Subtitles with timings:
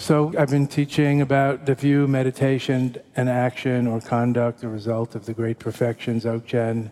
[0.00, 5.26] So, I've been teaching about the view, meditation, and action or conduct, the result of
[5.26, 6.90] the great perfections, Dzogchen,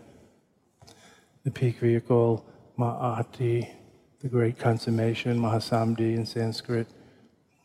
[1.43, 2.45] the peak vehicle,
[2.77, 3.67] Mahati,
[4.19, 6.85] the great consummation, Mahasandhi in Sanskrit,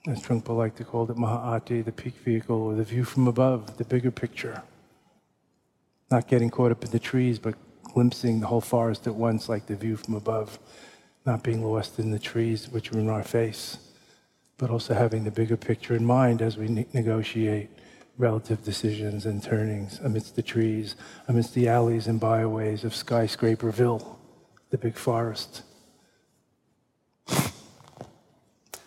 [0.06, 3.76] as Trungpa liked to call it, Mahati, the peak vehicle, or the view from above,
[3.76, 4.62] the bigger picture.
[6.10, 9.66] Not getting caught up in the trees, but glimpsing the whole forest at once, like
[9.66, 10.58] the view from above,
[11.26, 13.83] not being lost in the trees which are in our face
[14.58, 17.70] but also having the bigger picture in mind as we ne- negotiate
[18.16, 20.94] relative decisions and turnings amidst the trees,
[21.26, 24.16] amidst the alleys and byways of Skyscraperville,
[24.70, 25.62] the big forest.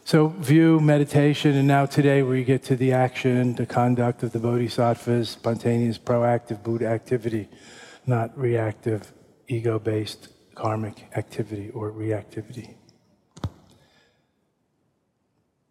[0.05, 4.39] So, view, meditation, and now today we get to the action, the conduct of the
[4.39, 7.49] bodhisattvas, spontaneous, proactive Buddha activity,
[8.05, 9.11] not reactive,
[9.49, 12.76] ego based karmic activity or reactivity.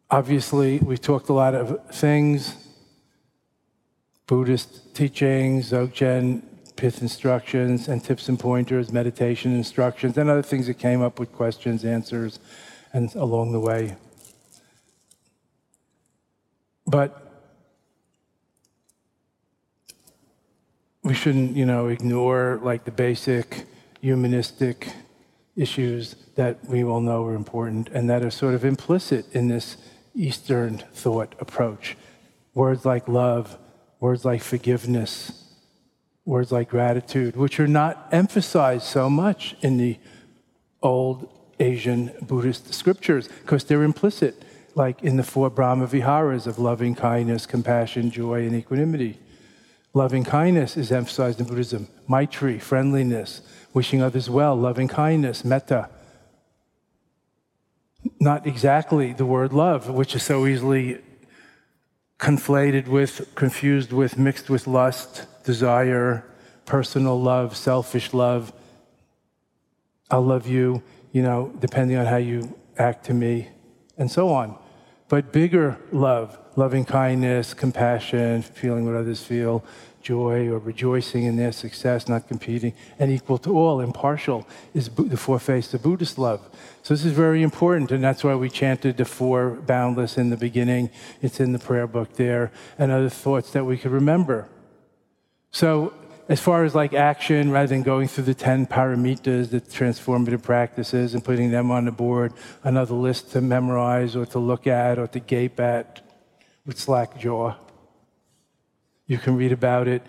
[0.08, 2.54] Obviously, we talked a lot of things
[4.28, 6.42] Buddhist teachings, Dzogchen,
[6.76, 11.32] pith instructions, and tips and pointers, meditation instructions, and other things that came up with
[11.32, 12.40] questions, answers,
[12.92, 13.96] and along the way.
[16.86, 17.22] But
[21.02, 23.66] we shouldn't, you know, ignore like the basic
[24.00, 24.92] humanistic
[25.56, 29.76] issues that we all know are important and that are sort of implicit in this
[30.16, 31.97] Eastern thought approach.
[32.54, 33.59] Words like love,
[34.00, 35.44] words like forgiveness,
[36.25, 39.99] words like gratitude, which are not emphasized so much in the
[40.82, 41.28] old
[41.60, 44.43] Asian Buddhist scriptures because they're implicit,
[44.75, 49.19] like in the four Brahma Viharas of loving kindness, compassion, joy, and equanimity.
[49.94, 51.88] Loving kindness is emphasized in Buddhism.
[52.09, 53.41] Maitri, friendliness,
[53.72, 55.88] wishing others well, loving kindness, metta,
[58.19, 61.00] not exactly the word love, which is so easily
[62.19, 66.25] conflated with, confused with, mixed with lust, desire,
[66.65, 68.53] personal love, selfish love.
[70.10, 70.82] I'll love you,
[71.12, 73.49] you know, depending on how you act to me,
[73.99, 74.59] and so on.
[75.09, 79.65] But bigger love, loving kindness, compassion, feeling what others feel,
[80.06, 85.16] joy or rejoicing in their success, not competing, and equal to all, impartial, is the
[85.16, 86.41] four faces of Buddhist love.
[86.84, 90.36] So this is very important, and that's why we chanted the four boundless in the
[90.36, 90.91] beginning.
[91.22, 94.48] It's in the prayer book there, and other thoughts that we could remember.
[95.50, 95.92] So
[96.28, 101.14] as far as like action, rather than going through the 10 paramitas, the transformative practices,
[101.14, 102.32] and putting them on the board,
[102.62, 106.00] another list to memorize or to look at or to gape at
[106.64, 107.54] with slack jaw.
[109.06, 110.03] You can read about it.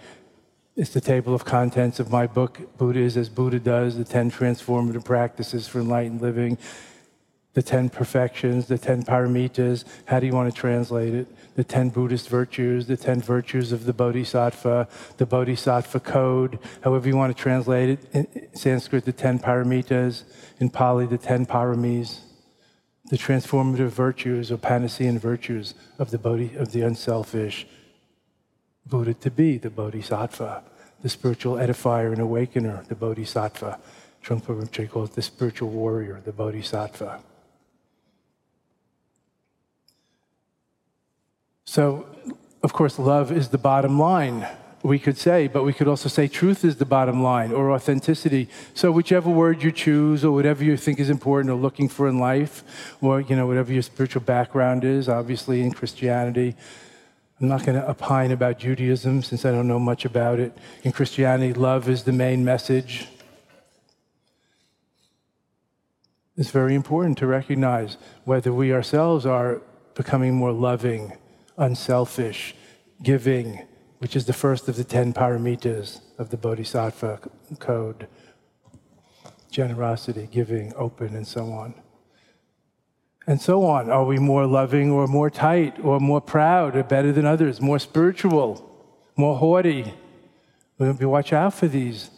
[0.75, 4.31] It's the table of contents of my book, Buddha is as Buddha does, the 10
[4.31, 6.57] transformative practices for enlightened living.
[7.53, 9.83] the 10 perfections, the 10 paramitas.
[10.05, 11.27] How do you want to translate it?
[11.55, 17.17] The 10 Buddhist virtues, the 10 virtues of the Bodhisattva, the Bodhisattva code, however you
[17.17, 17.99] want to translate it.
[18.13, 20.23] In Sanskrit, the 10 paramitas.
[20.59, 22.19] In Pali, the 10 paramis.
[23.09, 27.65] The transformative virtues or Panacean virtues of the, Bodhi, of the unselfish
[28.89, 30.63] Buddha to be, the Bodhisattva,
[31.01, 33.79] the spiritual edifier and awakener, the Bodhisattva.
[34.23, 37.19] Trungpa Rinpoche calls the spiritual warrior, the Bodhisattva.
[41.65, 42.07] So,
[42.63, 44.47] of course, love is the bottom line,
[44.83, 48.47] we could say, but we could also say truth is the bottom line or authenticity.
[48.73, 52.19] So, whichever word you choose or whatever you think is important or looking for in
[52.19, 52.63] life,
[53.01, 56.55] or, you know, whatever your spiritual background is, obviously in Christianity,
[57.39, 60.57] I'm not going to opine about Judaism since I don't know much about it.
[60.83, 63.07] In Christianity, love is the main message.
[66.35, 69.61] It's very important to recognize whether we ourselves are
[69.93, 71.13] becoming more loving
[71.57, 72.55] unselfish,
[73.03, 73.67] giving,
[73.99, 77.19] which is the first of the 10 paramitas of the Bodhisattva
[77.59, 78.07] code
[79.51, 81.73] generosity, giving, open, and so on.
[83.27, 83.89] And so on.
[83.89, 87.77] Are we more loving or more tight or more proud or better than others, more
[87.77, 88.65] spiritual,
[89.17, 89.93] more haughty?
[90.77, 92.09] We have to watch out for these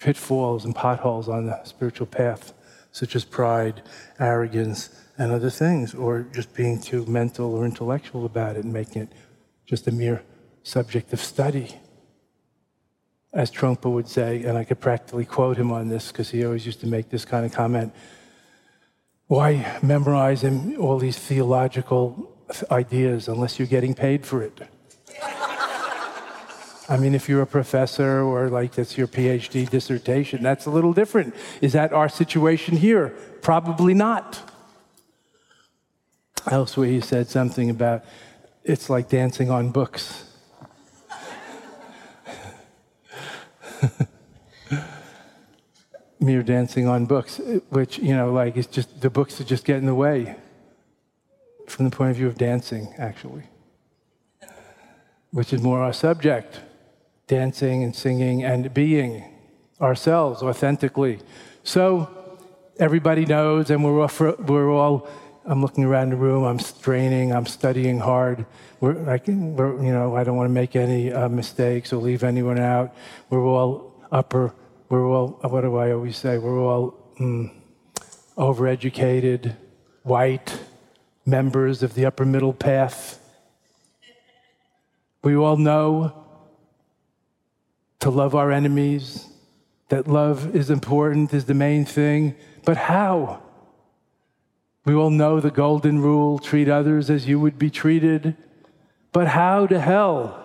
[0.00, 2.52] pitfalls and potholes on the spiritual path,
[2.90, 3.82] such as pride,
[4.18, 9.02] arrogance, and other things, or just being too mental or intellectual about it and making
[9.02, 9.12] it
[9.66, 10.22] just a mere
[10.64, 11.76] subject of study.
[13.32, 16.66] As Trungpa would say, and I could practically quote him on this because he always
[16.66, 17.94] used to make this kind of comment
[19.30, 20.42] why memorize
[20.76, 22.34] all these theological
[22.68, 24.60] ideas unless you're getting paid for it?
[26.88, 30.92] I mean, if you're a professor or like that's your PhD dissertation, that's a little
[30.92, 31.36] different.
[31.60, 33.10] Is that our situation here?
[33.40, 34.42] Probably not.
[36.50, 38.04] Elsewhere, he said something about
[38.64, 40.24] it's like dancing on books.
[46.20, 47.40] Mere dancing on books,
[47.70, 50.36] which, you know, like it's just the books are just get in the way
[51.66, 53.44] from the point of view of dancing, actually,
[55.30, 56.60] which is more our subject
[57.26, 59.24] dancing and singing and being
[59.80, 61.20] ourselves authentically.
[61.62, 62.10] So
[62.78, 65.08] everybody knows, and we're all, we're all
[65.44, 66.44] I'm looking around the room.
[66.44, 67.32] I'm straining.
[67.32, 68.46] I'm studying hard.
[68.80, 71.96] We're, I can, we're, you know, I don't want to make any uh, mistakes or
[71.96, 72.94] leave anyone out.
[73.30, 74.54] We're all upper.
[74.90, 75.38] We're all.
[75.42, 76.36] What do I always say?
[76.36, 77.52] We're all mm,
[78.36, 79.56] overeducated,
[80.02, 80.58] white
[81.24, 83.20] members of the upper middle path.
[85.22, 86.26] We all know
[88.00, 89.28] to love our enemies.
[89.90, 92.34] That love is important, is the main thing.
[92.64, 93.42] But how?
[94.84, 98.36] We all know the golden rule treat others as you would be treated.
[99.12, 100.36] But how to hell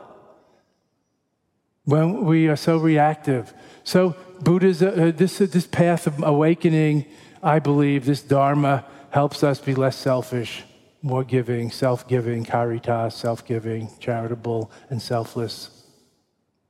[1.84, 3.52] when we are so reactive?
[3.86, 7.06] So, Buddha's, uh, this, uh, this path of awakening,
[7.42, 10.64] I believe, this Dharma helps us be less selfish,
[11.02, 15.70] more giving, self giving, caritas, self giving, charitable, and selfless.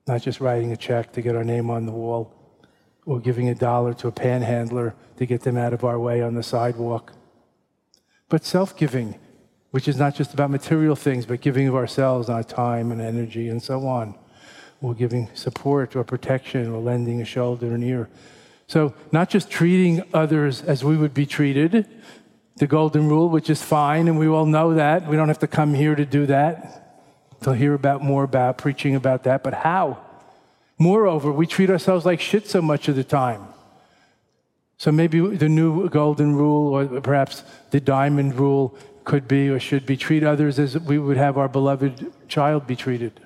[0.05, 2.31] Not just writing a check to get our name on the wall
[3.07, 6.35] or giving a dollar to a panhandler to get them out of our way on
[6.35, 7.11] the sidewalk
[8.29, 9.15] but self giving,
[9.71, 13.49] which is not just about material things, but giving of ourselves, our time and energy,
[13.49, 14.15] and so on.
[14.85, 18.07] Or giving support or protection or lending a shoulder and ear.
[18.67, 21.87] So, not just treating others as we would be treated,
[22.57, 25.07] the golden rule, which is fine, and we all know that.
[25.07, 28.93] We don't have to come here to do that, to hear about more about preaching
[28.93, 29.97] about that, but how?
[30.77, 33.47] Moreover, we treat ourselves like shit so much of the time.
[34.77, 39.87] So maybe the new golden rule, or perhaps the diamond rule, could be or should
[39.87, 43.24] be treat others as we would have our beloved child be treated.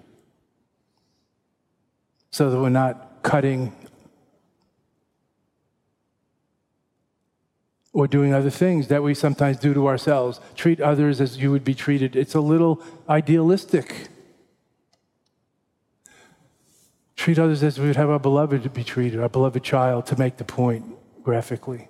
[2.32, 3.74] So that we're not cutting
[7.92, 10.40] or doing other things that we sometimes do to ourselves.
[10.56, 12.16] Treat others as you would be treated.
[12.16, 14.08] It's a little idealistic.
[17.16, 20.18] Treat others as we would have our beloved to be treated, our beloved child, to
[20.18, 20.86] make the point
[21.24, 21.90] graphically.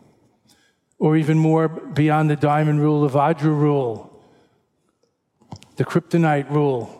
[0.98, 4.24] Or even more beyond the diamond rule, the Vajra rule,
[5.75, 6.99] the kryptonite rule,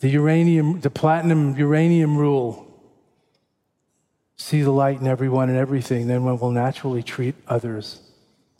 [0.00, 2.62] the uranium, the platinum uranium rule.
[4.36, 8.02] See the light in everyone and everything, then one will naturally treat others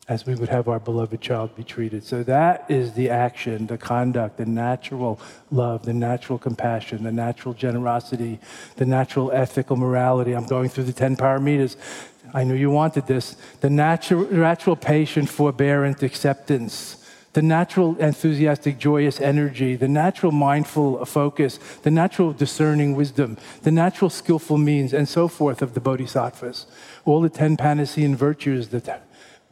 [0.09, 2.05] as we would have our beloved child be treated.
[2.05, 7.55] So that is the action, the conduct, the natural love, the natural compassion, the natural
[7.55, 8.39] generosity,
[8.77, 10.33] the natural ethical morality.
[10.33, 11.77] I'm going through the 10 paramitas
[12.35, 13.37] I knew you wanted this.
[13.61, 17.03] The natural, natural patient, forbearant acceptance,
[17.37, 24.09] the natural enthusiastic, joyous energy, the natural mindful focus, the natural discerning wisdom, the natural
[24.09, 26.67] skillful means, and so forth of the bodhisattvas.
[27.05, 28.81] All the 10 Panacean virtues, the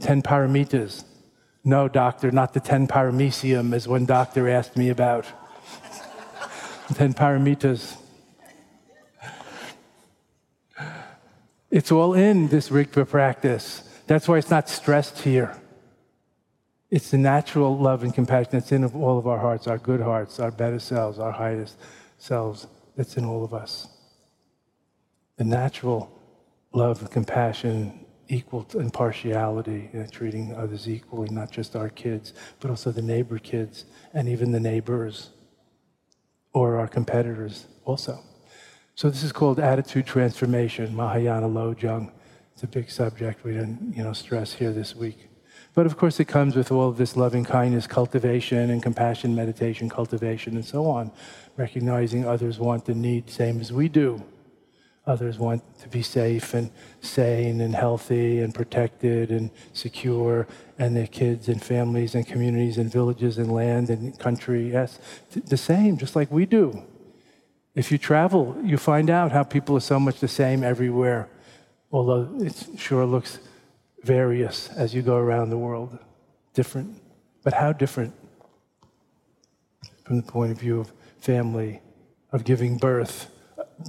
[0.01, 1.05] 10 paramitas.
[1.63, 5.27] No, doctor, not the 10 paramecium, as one doctor asked me about.
[6.95, 7.99] 10 paramitas.
[11.71, 13.87] It's all in this Rigpa practice.
[14.07, 15.55] That's why it's not stressed here.
[16.95, 20.39] It's the natural love and compassion that's in all of our hearts, our good hearts,
[20.39, 21.77] our better selves, our highest
[22.19, 23.89] selves, that's in all of us.
[25.37, 26.09] The natural
[26.73, 32.71] love and compassion, equal impartiality, you know, treating others equally, not just our kids, but
[32.71, 35.31] also the neighbor kids and even the neighbors
[36.53, 38.21] or our competitors also.
[38.95, 42.13] So this is called attitude transformation, Mahayana Lojong.
[42.53, 45.27] It's a big subject we didn't, you know, stress here this week.
[45.75, 49.89] But of course, it comes with all of this loving kindness cultivation and compassion meditation
[49.89, 51.11] cultivation and so on,
[51.57, 54.23] recognizing others want the need same as we do.
[55.07, 60.47] Others want to be safe and sane and healthy and protected and secure,
[60.79, 64.99] and their kids and families and communities and villages and land and country, yes,
[65.31, 66.83] the same, just like we do.
[67.75, 71.29] If you travel, you find out how people are so much the same everywhere,
[71.93, 73.41] although it sure looks
[74.05, 75.99] various as you go around the world.
[76.53, 77.01] Different.
[77.43, 78.15] But how different?
[80.05, 81.81] From the point of view of family,
[82.33, 83.31] of giving birth,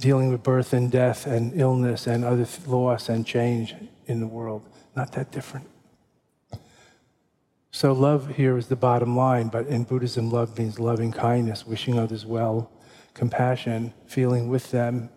[0.00, 3.74] dealing with birth and death and illness and other loss and change
[4.06, 4.68] in the world.
[4.94, 5.68] Not that different.
[7.70, 11.98] So, love here is the bottom line, but in Buddhism, love means loving kindness, wishing
[11.98, 12.70] others well,
[13.12, 15.10] compassion, feeling with them,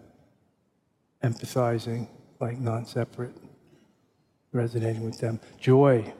[1.23, 2.09] empathizing
[2.41, 3.33] like non separate,
[4.51, 6.13] resonating with them, joy,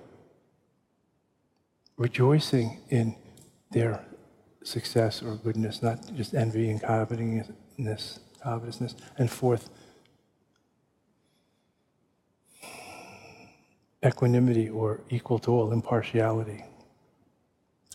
[1.98, 3.16] rejoicing in
[3.72, 4.04] their
[4.64, 8.96] success or goodness, not just envy and covetousness, covetousness.
[9.18, 9.70] And fourth,
[14.06, 16.64] equanimity or equal to all impartiality.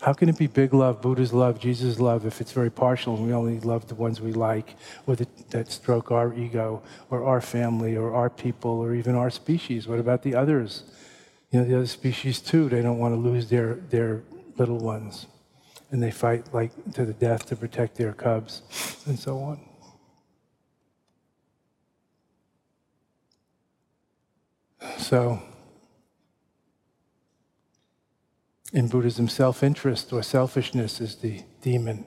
[0.05, 3.25] How can it be big love, Buddha's love, Jesus' love, if it's very partial and
[3.25, 4.75] we only love the ones we like
[5.07, 9.31] or that, that stroke our ego or our family or our people or even our
[9.31, 9.87] species?
[9.87, 10.83] What about the others?
[11.49, 14.21] You know, the other species too, they don't want to lose their, their
[14.57, 15.25] little ones.
[15.89, 18.61] And they fight like to the death to protect their cubs
[19.07, 19.59] and so on.
[24.99, 25.41] So,
[28.73, 32.05] In Buddhism, self interest or selfishness is the demon,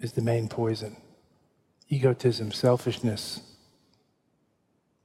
[0.00, 0.96] is the main poison.
[1.88, 3.40] Egotism, selfishness,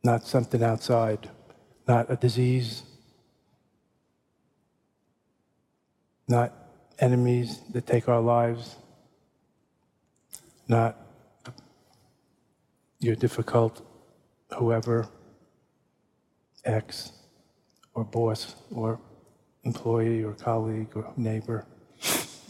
[0.04, 1.30] not something outside,
[1.88, 2.84] not a disease,
[6.28, 6.54] not
[7.00, 8.76] enemies that take our lives,
[10.68, 10.98] not
[13.00, 13.86] your difficult
[14.58, 15.08] whoever,
[16.66, 17.12] ex
[17.94, 19.00] or boss or
[19.64, 21.66] employee or colleague or neighbor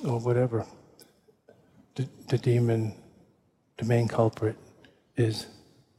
[0.05, 0.65] or whatever.
[1.95, 2.93] The, the demon,
[3.77, 4.57] the main culprit,
[5.15, 5.47] is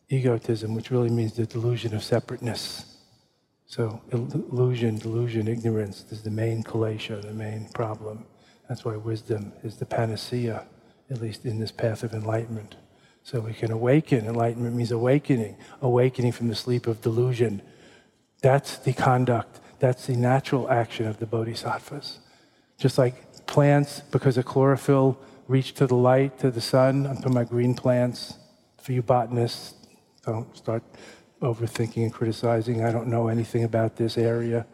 [0.08, 2.96] egotism, which really means the delusion of separateness.
[3.66, 8.26] So, illusion, delusion, ignorance is the main kilesha, the main problem.
[8.68, 10.66] That's why wisdom is the panacea,
[11.10, 12.76] at least in this path of enlightenment.
[13.22, 14.26] So we can awaken.
[14.26, 17.62] Enlightenment means awakening, awakening from the sleep of delusion.
[18.42, 22.18] That's the conduct that's the natural action of the bodhisattvas.
[22.78, 27.06] Just like plants, because of chlorophyll, reach to the light, to the sun.
[27.06, 28.38] I'm talking about green plants.
[28.80, 29.74] For you botanists,
[30.24, 30.82] don't start
[31.42, 32.82] overthinking and criticizing.
[32.82, 34.64] I don't know anything about this area.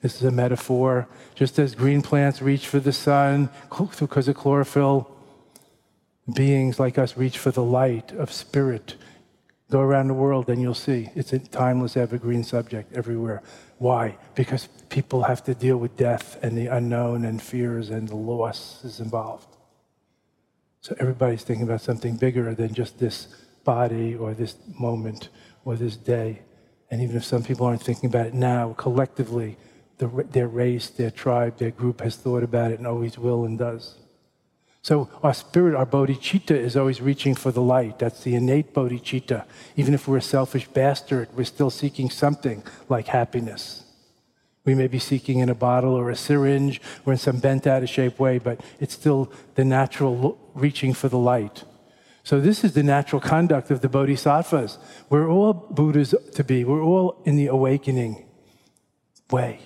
[0.00, 1.08] This is a metaphor.
[1.34, 5.10] Just as green plants reach for the sun because of chlorophyll,
[6.32, 8.94] beings like us reach for the light of spirit.
[9.72, 13.42] Go around the world and you'll see it's a timeless, evergreen subject everywhere.
[13.80, 14.18] Why?
[14.34, 18.84] Because people have to deal with death and the unknown and fears and the loss
[18.84, 19.56] is involved.
[20.82, 23.28] So everybody's thinking about something bigger than just this
[23.64, 25.30] body or this moment
[25.64, 26.42] or this day.
[26.90, 29.56] And even if some people aren't thinking about it now, collectively,
[29.96, 33.58] the, their race, their tribe, their group has thought about it and always will and
[33.58, 33.96] does.
[34.82, 37.98] So our spirit, our bodhicitta, is always reaching for the light.
[37.98, 39.44] That's the innate bodhicitta.
[39.76, 43.84] Even if we're a selfish bastard, we're still seeking something like happiness.
[44.64, 47.82] We may be seeking in a bottle or a syringe or in some bent out
[47.82, 51.64] of shape way, but it's still the natural reaching for the light.
[52.22, 54.78] So, this is the natural conduct of the bodhisattvas.
[55.08, 58.26] We're all Buddhas to be, we're all in the awakening
[59.30, 59.60] way.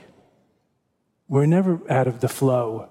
[1.28, 2.88] We're never out of the flow.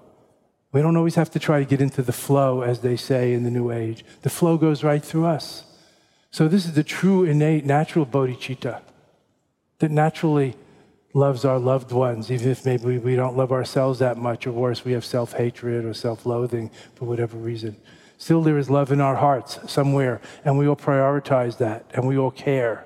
[0.74, 3.44] We don't always have to try to get into the flow, as they say in
[3.44, 4.04] the New Age.
[4.22, 5.62] The flow goes right through us.
[6.32, 8.80] So, this is the true, innate, natural bodhicitta
[9.78, 10.56] that naturally
[11.12, 14.84] loves our loved ones, even if maybe we don't love ourselves that much, or worse,
[14.84, 17.76] we have self hatred or self loathing for whatever reason.
[18.18, 22.18] Still, there is love in our hearts somewhere, and we all prioritize that, and we
[22.18, 22.84] all care.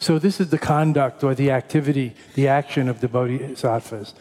[0.00, 4.12] So, this is the conduct or the activity, the action of the bodhisattvas.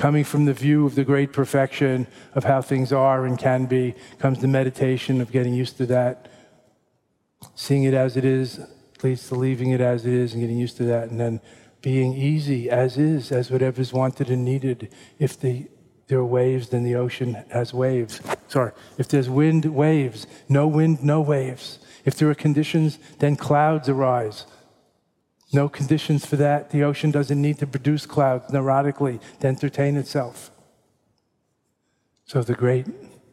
[0.00, 3.94] Coming from the view of the great perfection of how things are and can be,
[4.18, 6.26] comes the meditation of getting used to that,
[7.54, 8.60] seeing it as it is,
[9.02, 11.38] leads to leaving it as it is and getting used to that, and then
[11.82, 14.90] being easy as is, as whatever's wanted and needed.
[15.18, 15.68] If the,
[16.06, 18.22] there are waves, then the ocean has waves.
[18.48, 20.26] Sorry, if there's wind, waves.
[20.48, 21.78] No wind, no waves.
[22.06, 24.46] If there are conditions, then clouds arise.
[25.52, 26.70] No conditions for that.
[26.70, 30.50] The ocean doesn't need to produce clouds neurotically to entertain itself.
[32.24, 32.86] So the great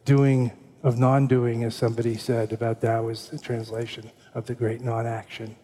[0.04, 4.80] doing of non doing, as somebody said about Tao, is the translation of the great
[4.80, 5.56] non action.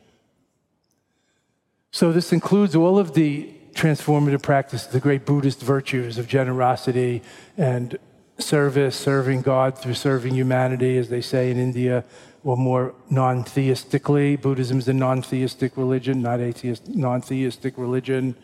[1.91, 7.23] So, this includes all of the transformative practices, the great Buddhist virtues of generosity
[7.57, 7.99] and
[8.39, 12.05] service, serving God through serving humanity, as they say in India,
[12.45, 14.37] or more non theistically.
[14.37, 18.37] Buddhism is a non theistic religion, not atheist, non theistic religion.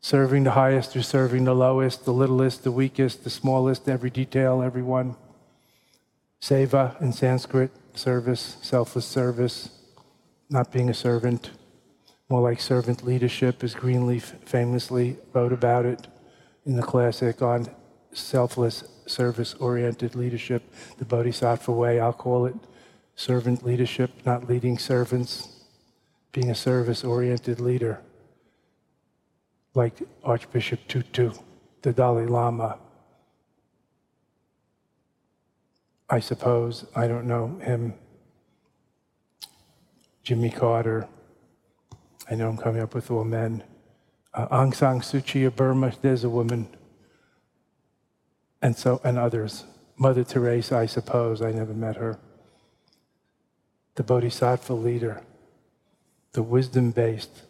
[0.00, 4.62] Serving the highest through serving the lowest, the littlest, the weakest, the smallest, every detail,
[4.62, 5.16] everyone.
[6.40, 9.70] Seva in Sanskrit, service, selfless service,
[10.50, 11.50] not being a servant.
[12.28, 16.06] More like servant leadership, as Greenleaf famously wrote about it
[16.64, 17.68] in the classic on
[18.12, 20.62] selfless, service oriented leadership,
[20.98, 22.56] the Bodhisattva way, I'll call it.
[23.14, 25.64] Servant leadership, not leading servants,
[26.32, 28.00] being a service oriented leader,
[29.74, 31.32] like Archbishop Tutu,
[31.82, 32.78] the Dalai Lama,
[36.08, 36.84] I suppose.
[36.94, 37.94] I don't know him.
[40.22, 41.08] Jimmy Carter.
[42.30, 43.62] I know I'm coming up with all men.
[44.34, 46.68] Uh, Aung San Suu Kyi of Burma, there's a woman.
[48.66, 49.62] And so, and others.
[49.96, 51.40] Mother Teresa, I suppose.
[51.40, 52.18] I never met her.
[53.94, 55.22] The Bodhisattva leader,
[56.32, 57.42] the wisdom based,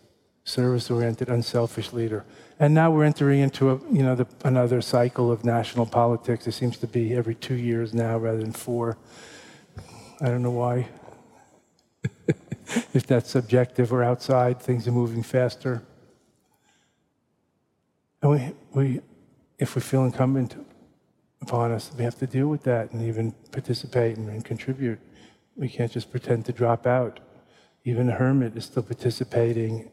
[0.45, 2.27] service oriented, unselfish leader.
[2.61, 6.47] And now we're entering into a, you know, the, another cycle of national politics.
[6.47, 8.99] It seems to be every two years now rather than four.
[10.21, 10.87] I don't know why.
[12.93, 15.83] if that's subjective or outside, things are moving faster.
[18.21, 19.01] And we, we,
[19.59, 20.57] if we feel incumbent
[21.47, 24.99] upon us, we have to deal with that and even participate and, and contribute.
[25.55, 27.21] We can't just pretend to drop out.
[27.85, 29.91] Even a hermit is still participating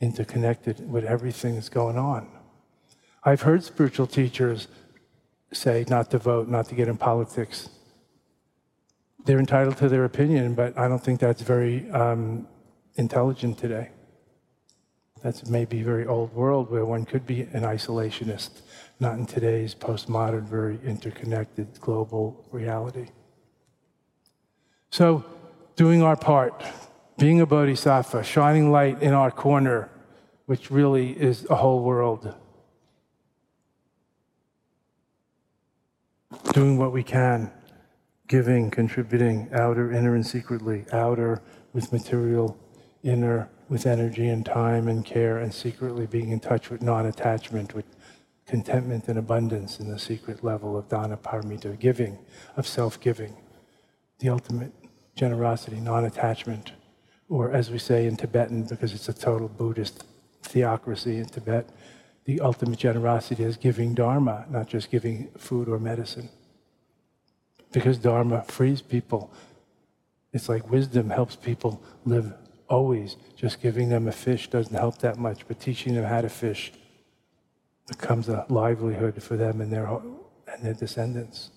[0.00, 2.28] interconnected with everything that's going on.
[3.22, 4.68] I've heard spiritual teachers
[5.52, 7.70] say not to vote, not to get in politics.
[9.24, 12.46] They're entitled to their opinion, but I don't think that's very um,
[12.96, 13.90] intelligent today.
[15.24, 18.60] That's maybe very old world where one could be an isolationist,
[19.00, 23.06] not in today's postmodern, very interconnected global reality.
[24.90, 25.24] So,
[25.76, 26.62] doing our part,
[27.16, 29.88] being a bodhisattva, shining light in our corner,
[30.44, 32.34] which really is a whole world.
[36.52, 37.50] Doing what we can,
[38.28, 41.40] giving, contributing, outer, inner, and secretly, outer
[41.72, 42.58] with material,
[43.02, 47.74] inner with energy and time and care, and secretly being in touch with non attachment,
[47.74, 47.84] with
[48.46, 52.16] contentment and abundance in the secret level of dana paramita, giving,
[52.56, 53.34] of self giving,
[54.20, 54.72] the ultimate
[55.16, 56.70] generosity, non attachment,
[57.28, 60.04] or as we say in Tibetan, because it's a total Buddhist
[60.44, 61.68] theocracy in Tibet,
[62.26, 66.28] the ultimate generosity is giving Dharma, not just giving food or medicine.
[67.72, 69.32] Because Dharma frees people.
[70.32, 72.34] It's like wisdom helps people live
[72.68, 73.16] always.
[73.36, 76.72] Just giving them a fish doesn't help that much, but teaching them how to fish
[77.86, 81.50] becomes a livelihood for them and their, and their descendants.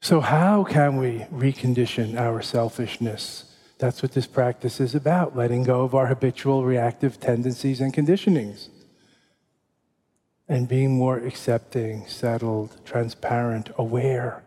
[0.00, 3.44] So, how can we recondition our selfishness?
[3.78, 8.68] That's what this practice is about letting go of our habitual reactive tendencies and conditionings.
[10.48, 14.42] And being more accepting, settled, transparent, aware,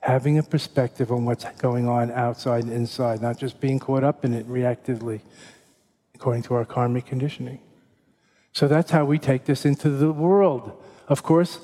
[0.00, 4.24] having a perspective on what's going on outside and inside, not just being caught up
[4.24, 5.20] in it reactively,
[6.14, 7.60] according to our karmic conditioning.
[8.52, 10.82] So that's how we take this into the world.
[11.08, 11.60] Of course,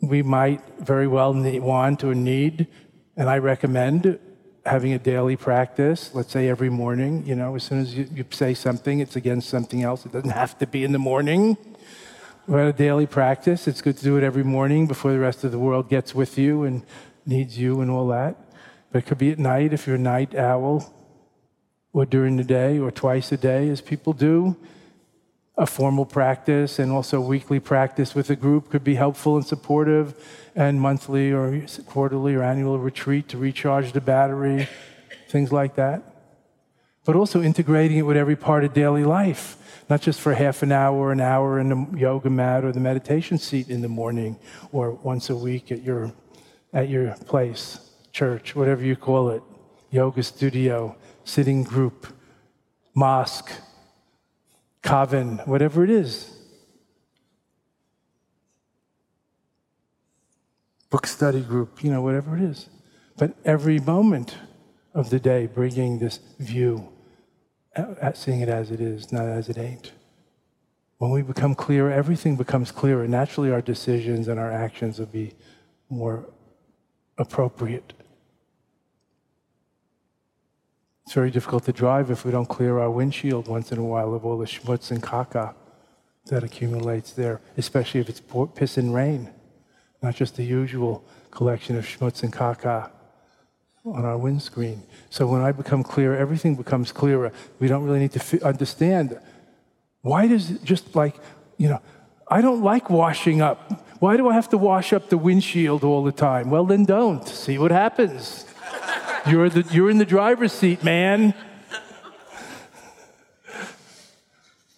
[0.00, 2.66] we might very well need, want or need,
[3.16, 4.18] and I recommend
[4.66, 8.24] having a daily practice, let's say every morning, you know, as soon as you, you
[8.30, 10.06] say something, it's against something else.
[10.06, 11.56] It doesn't have to be in the morning.
[12.46, 13.66] But a daily practice.
[13.66, 16.36] It's good to do it every morning before the rest of the world gets with
[16.36, 16.82] you and
[17.26, 18.36] needs you and all that.
[18.90, 20.92] But it could be at night if you're a night owl,
[21.92, 24.56] or during the day, or twice a day, as people do
[25.56, 30.14] a formal practice and also weekly practice with a group could be helpful and supportive,
[30.56, 34.68] and monthly or quarterly or annual retreat to recharge the battery,
[35.28, 36.02] things like that.
[37.04, 39.56] But also integrating it with every part of daily life,
[39.88, 43.38] not just for half an hour, an hour in the yoga mat or the meditation
[43.38, 44.38] seat in the morning,
[44.72, 46.12] or once a week at your,
[46.74, 47.78] at your place,
[48.12, 49.42] church, whatever you call it,
[49.90, 52.08] yoga studio, sitting group,
[52.94, 53.50] mosque
[54.82, 56.30] coven, whatever it is.
[60.90, 62.68] Book study group, you know, whatever it is.
[63.16, 64.36] But every moment
[64.92, 66.88] of the day, bringing this view,
[67.74, 69.92] at seeing it as it is, not as it ain't.
[70.98, 73.08] When we become clear, everything becomes clearer.
[73.08, 75.34] Naturally, our decisions and our actions will be
[75.88, 76.28] more
[77.18, 77.92] appropriate.
[81.04, 84.14] It's very difficult to drive if we don't clear our windshield once in a while
[84.14, 85.54] of all the schmutz and caca
[86.26, 88.22] that accumulates there, especially if it's
[88.54, 89.30] piss and rain,
[90.02, 92.90] not just the usual collection of schmutz and caca
[93.84, 94.82] on our windscreen.
[95.10, 97.32] So when I become clear, everything becomes clearer.
[97.58, 99.20] We don't really need to f- understand
[100.00, 101.16] why does it just like,
[101.58, 101.80] you know,
[102.28, 103.84] I don't like washing up.
[104.04, 106.50] Why do I have to wash up the windshield all the time?
[106.50, 107.26] Well, then don't.
[107.26, 108.44] See what happens.
[109.26, 111.32] You're, the, you're in the driver's seat, man.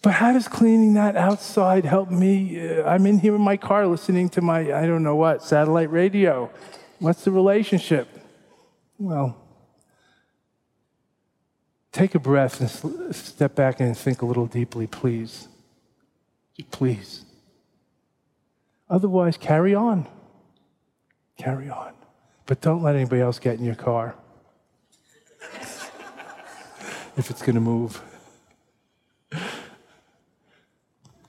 [0.01, 2.69] But how does cleaning that outside help me?
[2.69, 5.91] Uh, I'm in here in my car listening to my, I don't know what, satellite
[5.91, 6.49] radio.
[6.99, 8.07] What's the relationship?
[8.97, 9.35] Well,
[11.91, 15.49] take a breath and step back and think a little deeply, please.
[16.71, 17.25] Please.
[18.89, 20.07] Otherwise, carry on.
[21.37, 21.93] Carry on.
[22.45, 24.15] But don't let anybody else get in your car
[27.17, 28.01] if it's going to move.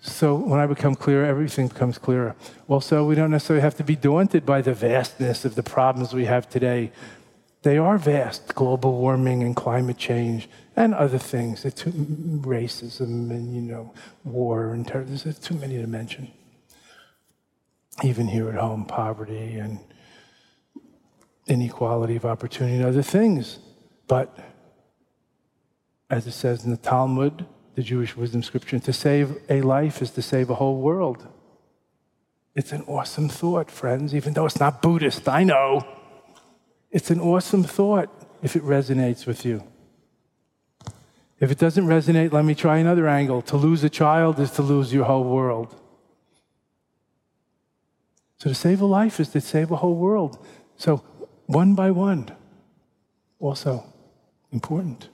[0.01, 2.35] So when I become clear, everything becomes clearer.
[2.67, 6.25] Also, we don't necessarily have to be daunted by the vastness of the problems we
[6.25, 6.91] have today.
[7.63, 13.93] They are vast global warming and climate change and other things, racism and you know
[14.25, 15.05] war and terror.
[15.05, 16.33] There's too many to mention.
[18.03, 19.81] Even here at home, poverty and
[21.47, 23.59] inequality of opportunity and other things.
[24.07, 24.39] But
[26.11, 30.11] as it says in the Talmud, the Jewish wisdom scripture, to save a life is
[30.13, 31.27] to save a whole world.
[32.55, 35.87] It's an awesome thought, friends, even though it's not Buddhist, I know.
[36.91, 38.11] It's an awesome thought
[38.43, 39.63] if it resonates with you.
[41.39, 43.43] If it doesn't resonate, let me try another angle.
[43.43, 45.75] To lose a child is to lose your whole world.
[48.39, 50.45] So to save a life is to save a whole world.
[50.77, 50.99] So
[51.47, 52.31] one by one,
[53.41, 53.85] also
[54.53, 55.09] important.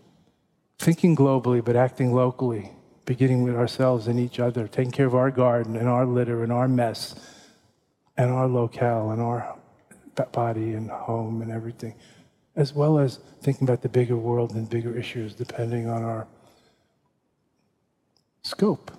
[0.79, 2.73] Thinking globally, but acting locally,
[3.07, 6.53] beginning with ourselves and each other, taking care of our garden and our litter and
[6.53, 7.15] our mess
[8.17, 9.57] and our locale and our
[10.33, 11.95] body and home and everything,
[12.57, 16.27] as well as thinking about the bigger world and bigger issues depending on our
[18.43, 18.91] scope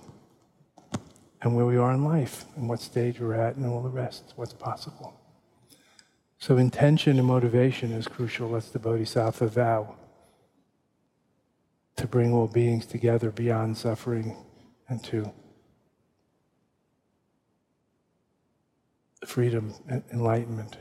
[1.45, 4.34] and where we are in life and what stage we're at and all the rest,
[4.36, 5.13] what's possible.
[6.39, 8.51] So, intention and motivation is crucial.
[8.51, 9.95] That's the Bodhisattva vow
[11.97, 14.36] to bring all beings together beyond suffering
[14.89, 15.31] and to
[19.25, 19.75] freedom,
[20.12, 20.77] enlightenment,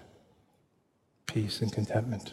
[1.27, 2.33] peace, and contentment.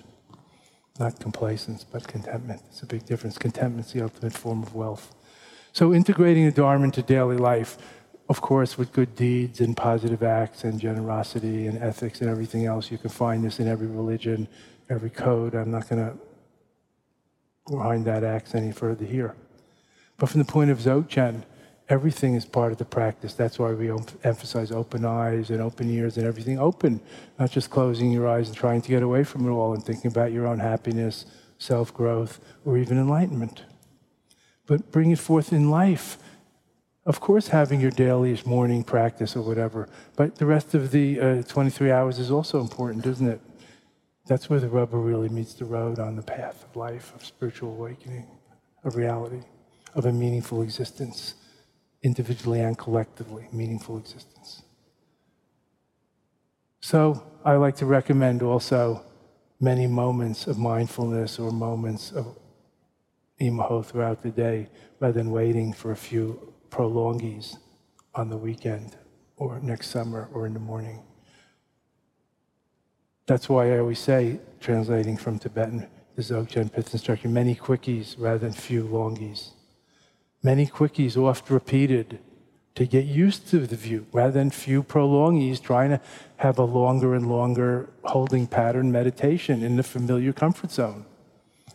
[0.99, 2.61] Not complacence, but contentment.
[2.69, 3.37] It's a big difference.
[3.37, 5.13] Contentment is the ultimate form of wealth.
[5.73, 7.77] So, integrating the Dharma into daily life,
[8.31, 12.89] of course, with good deeds and positive acts and generosity and ethics and everything else,
[12.89, 14.47] you can find this in every religion,
[14.89, 15.53] every code.
[15.53, 16.17] I'm not going to
[17.65, 19.35] grind that axe any further here.
[20.17, 21.43] But from the point of Dzogchen,
[21.89, 23.33] everything is part of the practice.
[23.33, 23.91] That's why we
[24.23, 27.01] emphasize open eyes and open ears and everything open,
[27.37, 30.09] not just closing your eyes and trying to get away from it all and thinking
[30.09, 31.25] about your own happiness,
[31.57, 33.63] self growth, or even enlightenment.
[34.67, 36.17] But bring it forth in life.
[37.05, 41.41] Of course, having your daily morning practice or whatever, but the rest of the uh,
[41.43, 43.41] 23 hours is also important, isn't it?
[44.27, 47.71] That's where the rubber really meets the road on the path of life, of spiritual
[47.71, 48.27] awakening,
[48.83, 49.41] of reality,
[49.95, 51.33] of a meaningful existence,
[52.03, 54.61] individually and collectively, meaningful existence.
[56.81, 59.03] So I like to recommend also
[59.59, 62.37] many moments of mindfulness or moments of
[63.39, 64.67] emaho throughout the day
[64.99, 67.57] rather than waiting for a few prolongies
[68.15, 68.97] on the weekend
[69.37, 71.03] or next summer or in the morning.
[73.27, 78.39] That's why I always say, translating from Tibetan, the Dzogchen Pith instruction, many quickies rather
[78.39, 79.51] than few longies.
[80.43, 82.19] Many quickies oft repeated
[82.75, 86.01] to get used to the view rather than few prolongies trying to
[86.37, 91.05] have a longer and longer holding pattern meditation in the familiar comfort zone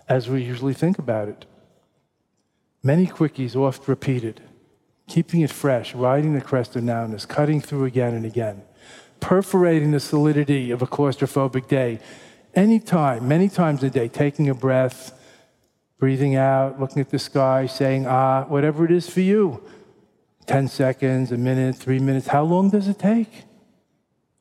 [0.09, 1.47] as we usually think about it.
[2.83, 4.41] Many quickies oft repeated,
[5.09, 8.63] keeping it fresh, riding the crest of nowness, cutting through again and again,
[9.21, 11.99] perforating the solidity of a claustrophobic day.
[12.55, 15.13] Anytime, many times a day, taking a breath,
[15.99, 19.63] breathing out, looking at the sky, saying, ah, whatever it is for you
[20.47, 22.29] 10 seconds, a minute, three minutes.
[22.29, 23.45] How long does it take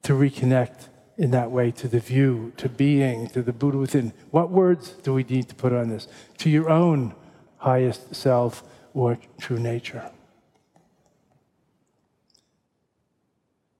[0.03, 4.13] to reconnect in that way to the view, to being, to the Buddha within?
[4.29, 6.07] What words do we need to put on this?
[6.39, 7.15] To your own
[7.57, 10.11] highest self or true nature.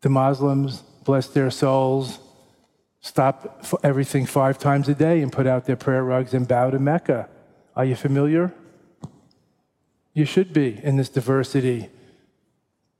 [0.06, 2.20] The Muslims, bless their souls,
[3.02, 6.78] stop everything five times a day and put out their prayer rugs and bow to
[6.78, 7.28] Mecca.
[7.76, 8.54] Are you familiar?
[10.14, 11.90] You should be in this diversity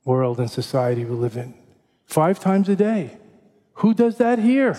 [0.04, 1.54] world and society we live in.
[2.06, 3.16] Five times a day.
[3.74, 4.76] Who does that here?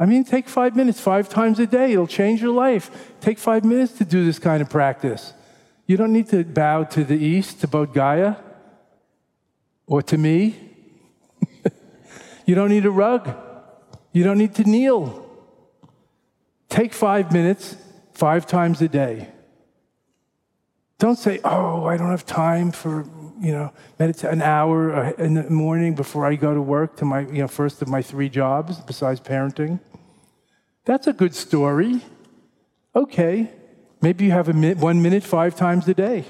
[0.00, 1.92] I mean, take five minutes, five times a day.
[1.92, 2.90] It'll change your life.
[3.20, 5.32] Take five minutes to do this kind of practice.
[5.86, 8.36] You don't need to bow to the east, to Bodh Gaya,
[9.88, 10.54] or to me.
[12.46, 13.34] you don't need a rug.
[14.12, 15.24] You don't need to kneel.
[16.68, 17.76] Take five minutes,
[18.12, 19.28] five times a day.
[20.98, 23.06] Don't say, oh, I don't have time for,
[23.40, 27.04] you know, meditate an hour uh, in the morning before I go to work to
[27.04, 29.80] my, you know, first of my three jobs besides parenting.
[30.84, 32.02] That's a good story.
[32.96, 33.50] Okay,
[34.02, 36.24] maybe you have a one minute five times a day.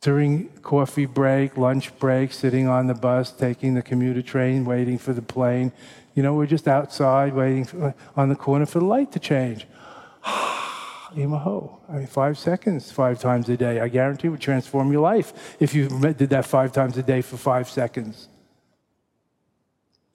[0.00, 5.12] During coffee break, lunch break, sitting on the bus, taking the commuter train, waiting for
[5.12, 5.72] the plane.
[6.14, 9.66] You know, we're just outside waiting for, on the corner for the light to change.
[10.24, 11.78] Emaho.
[11.88, 13.80] I mean, five seconds, five times a day.
[13.80, 17.36] I guarantee would transform your life if you did that five times a day for
[17.36, 18.28] five seconds.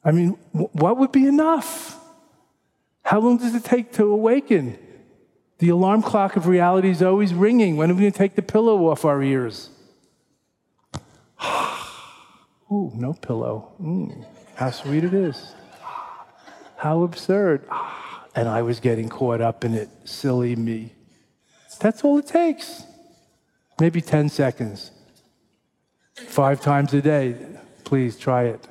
[0.04, 2.00] I mean, what would be enough?
[3.04, 4.78] How long does it take to awaken?
[5.60, 7.78] The alarm clock of reality is always ringing.
[7.78, 9.70] When are we going to take the pillow off our ears?
[12.72, 13.74] Ooh, no pillow.
[13.82, 15.54] Mm, how sweet it is.
[16.78, 17.68] How absurd.
[18.36, 19.89] And I was getting caught up in it.
[20.06, 20.92] Silly me.
[21.80, 22.84] That's all it takes.
[23.80, 24.89] Maybe 10 seconds.
[26.16, 27.36] Five times a day.
[27.84, 28.68] Please try it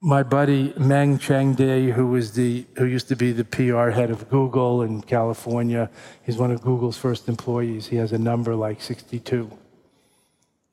[0.00, 4.28] my buddy Meng Chengde, who was the who used to be the PR head of
[4.28, 5.90] Google in California,
[6.22, 7.86] he's one of Google's first employees.
[7.86, 9.50] He has a number like 62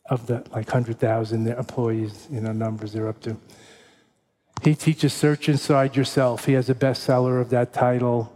[0.09, 3.38] of the like 100,000 employees, you know, numbers they're up to.
[4.62, 6.45] He teaches Search Inside Yourself.
[6.45, 8.33] He has a bestseller of that title.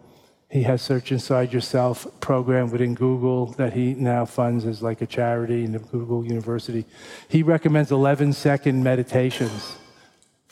[0.49, 5.05] He has Search Inside Yourself program within Google that he now funds as like a
[5.05, 6.85] charity in the Google University.
[7.27, 9.77] He recommends 11 second meditations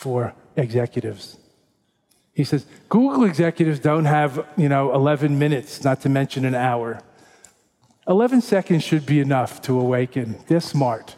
[0.05, 1.35] for executives.
[2.31, 7.01] He says, Google executives don't have, you know, 11 minutes, not to mention an hour.
[8.07, 10.37] 11 seconds should be enough to awaken.
[10.47, 11.15] They're smart.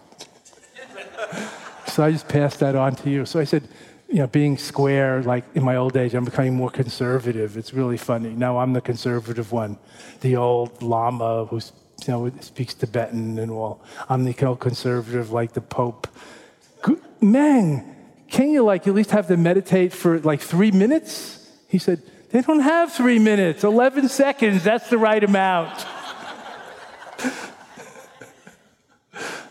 [1.88, 3.26] so I just passed that on to you.
[3.26, 3.68] So I said,
[4.08, 7.58] you know, being square, like in my old age, I'm becoming more conservative.
[7.58, 8.30] It's really funny.
[8.30, 9.78] Now I'm the conservative one,
[10.22, 13.84] the old Lama who, you know, speaks Tibetan and all.
[14.08, 16.08] I'm the conservative, like the Pope.
[17.20, 17.97] Meng,
[18.30, 21.48] can you like at least have them meditate for like three minutes?
[21.68, 25.86] He said, they don't have three minutes, 11 seconds, that's the right amount.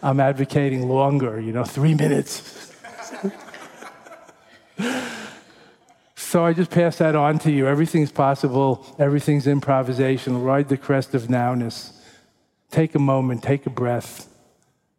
[0.03, 2.75] I'm advocating longer, you know, three minutes.
[6.17, 7.67] so I just pass that on to you.
[7.67, 10.43] Everything's possible, everything's improvisation.
[10.43, 11.93] Ride the crest of nowness.
[12.71, 14.29] Take a moment, take a breath.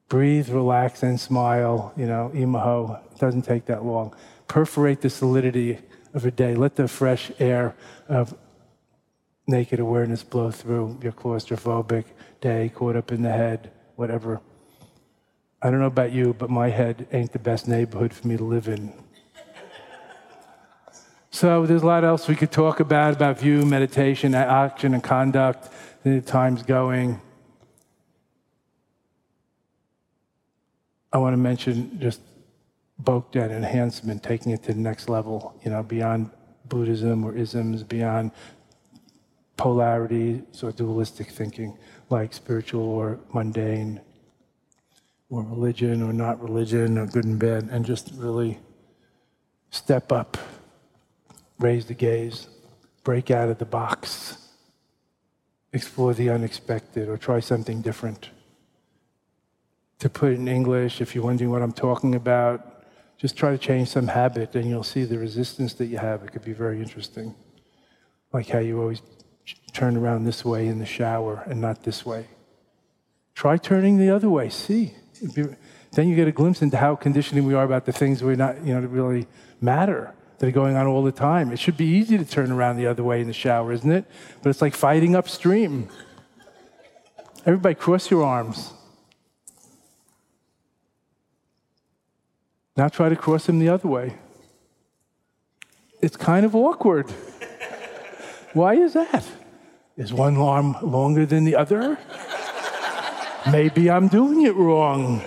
[0.09, 1.93] Breathe, relax, and smile.
[1.97, 2.99] You know, emaho.
[3.11, 4.15] It doesn't take that long.
[4.47, 5.79] Perforate the solidity
[6.13, 6.55] of a day.
[6.55, 7.75] Let the fresh air
[8.07, 8.33] of
[9.47, 12.05] naked awareness blow through your claustrophobic
[12.41, 14.41] day, caught up in the head, whatever.
[15.61, 18.43] I don't know about you, but my head ain't the best neighborhood for me to
[18.43, 18.93] live in.
[21.31, 25.69] So there's a lot else we could talk about about view, meditation, action, and conduct.
[26.03, 27.21] The time's going.
[31.13, 32.21] I want to mention just
[33.01, 36.31] Dzogchen enhancement, taking it to the next level, you know, beyond
[36.65, 38.31] Buddhism or isms, beyond
[39.55, 41.77] polarity, or dualistic thinking,
[42.09, 44.01] like spiritual or mundane,
[45.29, 48.59] or religion or not religion, or good and bad, and just really
[49.69, 50.37] step up,
[51.59, 52.47] raise the gaze,
[53.03, 54.37] break out of the box,
[55.73, 58.29] explore the unexpected, or try something different.
[59.99, 62.83] To put in English, if you're wondering what I'm talking about,
[63.17, 66.23] just try to change some habit and you'll see the resistance that you have.
[66.23, 67.33] It could be very interesting.
[68.31, 69.01] Like how you always
[69.73, 72.27] turn around this way in the shower and not this way.
[73.33, 74.49] Try turning the other way.
[74.49, 74.93] See.
[75.93, 78.63] Then you get a glimpse into how conditioning we are about the things we're not,
[78.63, 79.25] you know, that really
[79.61, 81.51] matter, that are going on all the time.
[81.51, 84.05] It should be easy to turn around the other way in the shower, isn't it?
[84.43, 85.89] But it's like fighting upstream.
[87.47, 88.73] Everybody, cross your arms.
[92.77, 94.13] Now try to cross them the other way.
[95.99, 97.09] It's kind of awkward.
[98.53, 99.25] Why is that?
[99.97, 101.97] Is one arm longer than the other?
[103.51, 105.21] Maybe I'm doing it wrong.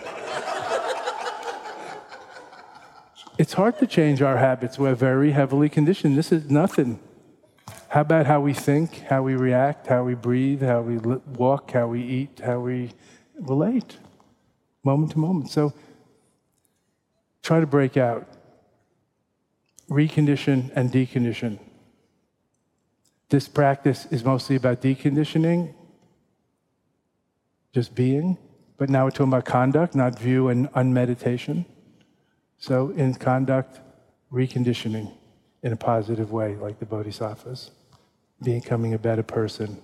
[3.37, 4.79] It's hard to change our habits.
[4.79, 6.17] We're very heavily conditioned.
[6.17, 7.01] This is nothing.
[7.89, 11.89] How about how we think, how we react, how we breathe, how we walk, how
[11.89, 12.93] we eat, how we
[13.41, 13.97] relate,
[14.85, 15.51] moment to moment?
[15.51, 15.73] So
[17.43, 18.27] try to break out,
[19.89, 21.59] recondition and decondition.
[23.29, 25.75] This practice is mostly about deconditioning,
[27.73, 28.39] just being,
[28.77, 31.65] but now we're talking about conduct, not view and unmeditation.
[32.59, 33.81] So, in conduct,
[34.33, 35.13] reconditioning
[35.63, 37.71] in a positive way, like the bodhisattvas,
[38.43, 39.83] becoming a better person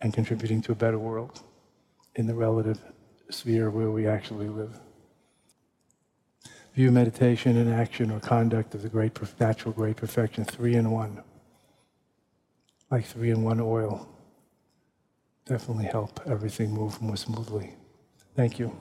[0.00, 1.42] and contributing to a better world
[2.16, 2.80] in the relative
[3.30, 4.78] sphere where we actually live
[6.74, 11.22] view meditation and action or conduct of the great natural great perfection, three in one,
[12.90, 14.08] like three in one oil.
[15.46, 17.74] Definitely help everything move more smoothly.
[18.36, 18.78] Thank you.